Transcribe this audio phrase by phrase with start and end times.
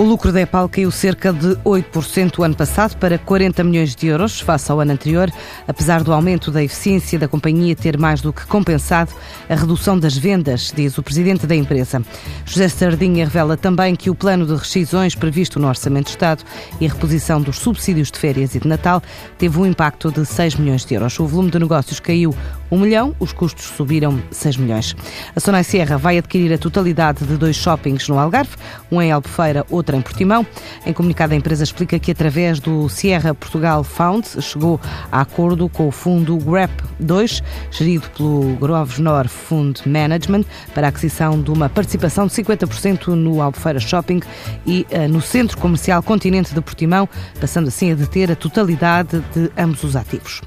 [0.00, 4.06] O lucro da EPAL caiu cerca de 8% o ano passado para 40 milhões de
[4.06, 5.30] euros, face ao ano anterior,
[5.68, 9.12] apesar do aumento da eficiência da companhia ter mais do que compensado
[9.46, 12.02] a redução das vendas, diz o presidente da empresa.
[12.46, 16.44] José Sardinha revela também que o plano de rescisões previsto no Orçamento de Estado
[16.80, 19.02] e a reposição dos subsídios de férias e de Natal
[19.36, 21.20] teve um impacto de 6 milhões de euros.
[21.20, 22.34] O volume de negócios caiu
[22.70, 24.96] 1 milhão, os custos subiram 6 milhões.
[25.34, 28.56] A Sonai Serra vai adquirir a totalidade de dois shoppings no Algarve,
[28.90, 30.46] um em Albufeira, outro em Portimão.
[30.86, 35.88] Em comunicado, a empresa explica que, através do Sierra Portugal Fund, chegou a acordo com
[35.88, 42.26] o fundo GRAP 2, gerido pelo Grosvenor Fund Management, para a aquisição de uma participação
[42.26, 44.20] de 50% no Albufeira Shopping
[44.66, 47.08] e uh, no Centro Comercial Continente de Portimão,
[47.40, 50.40] passando assim a deter a totalidade de ambos os ativos.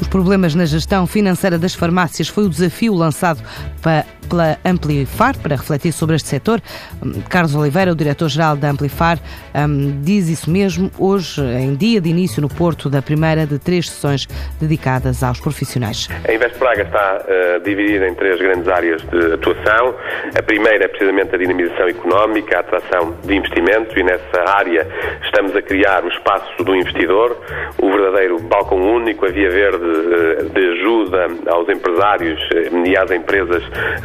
[0.00, 3.42] Os problemas na gestão financeira das farmácias foi o desafio lançado
[3.80, 6.60] para pela Amplifar para refletir sobre este setor.
[7.04, 9.18] Hum, Carlos Oliveira, o diretor-geral da Amplifar,
[9.54, 13.88] um, diz isso mesmo hoje, em dia de início no Porto da primeira de três
[13.88, 14.26] sessões
[14.60, 16.08] dedicadas aos profissionais.
[16.26, 19.94] A Invest Praga está uh, dividida em três grandes áreas de atuação.
[20.36, 24.86] A primeira é precisamente a dinamização económica, a atração de investimento e nessa área
[25.22, 27.36] estamos a criar o espaço do investidor,
[27.78, 33.10] o verdadeiro balcão único, a via verde uh, de ajuda aos empresários uh, e às
[33.10, 33.62] empresas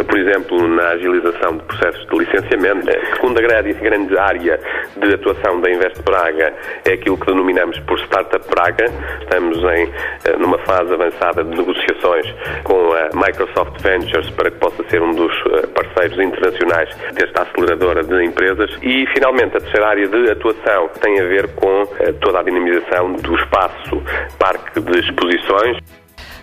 [0.10, 2.90] por exemplo, na agilização de processos de licenciamento.
[2.90, 4.60] A segunda grande, grande área
[4.98, 6.54] de atuação da Invest Praga
[6.86, 8.86] é aquilo que denominamos por Startup Praga.
[9.22, 9.92] Estamos em
[10.26, 12.26] eh, numa fase avançada de negociações
[12.64, 18.04] com a Microsoft Ventures para que possa ser um dos eh, parceiros internacionais desta aceleradora
[18.04, 18.72] de empresas.
[18.82, 23.14] E, finalmente, a terceira área de atuação tem a ver com eh, toda a dinamização
[23.14, 24.02] do espaço
[24.40, 25.78] parque de exposições.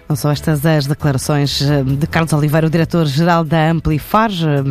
[0.08, 4.62] Não são estas as declarações eh, de Carlos Oliveira, o diretor-geral da Amplifar, eh,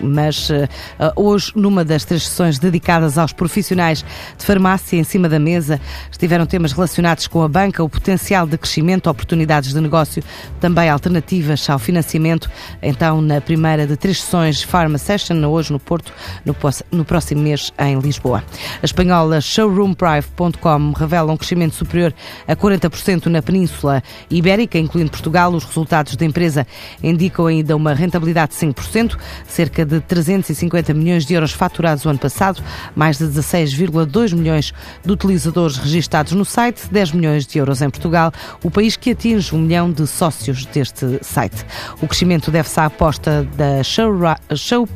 [0.00, 0.68] mas eh,
[1.14, 4.04] hoje, numa das três sessões dedicadas aos profissionais
[4.36, 5.80] de farmácia em cima da mesa,
[6.10, 10.24] estiveram temas relacionados com a banca, o potencial de crescimento, oportunidades de negócio,
[10.60, 12.50] também alternativas ao financiamento.
[12.82, 16.12] Então, na primeira de três sessões Pharma Session, hoje no Porto,
[16.44, 16.56] no,
[16.90, 18.42] no próximo mês em Lisboa.
[18.82, 22.12] A espanhola showroomprive.com revela um crescimento superior
[22.48, 26.66] a 40% na Península Ibérica Ibérica, incluindo Portugal, os resultados da empresa
[27.02, 29.16] indicam ainda uma rentabilidade de 5%,
[29.46, 32.62] cerca de 350 milhões de euros faturados o ano passado,
[32.96, 34.72] mais de 16,2 milhões
[35.04, 38.32] de utilizadores registados no site, 10 milhões de euros em Portugal,
[38.62, 41.64] o país que atinge um milhão de sócios deste site.
[42.00, 44.88] O crescimento deve-se à aposta da Show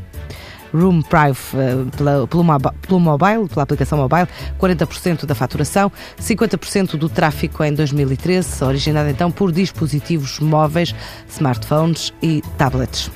[0.73, 2.45] Room Prive uh, pela, pelo,
[2.83, 5.91] pelo mobile, pela aplicação mobile, 40% da faturação,
[6.21, 10.95] 50% do tráfego em 2013, originado então por dispositivos móveis,
[11.29, 13.11] smartphones e tablets.